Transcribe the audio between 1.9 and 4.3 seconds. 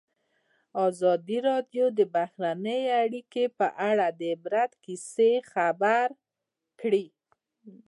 د بهرنۍ اړیکې په اړه د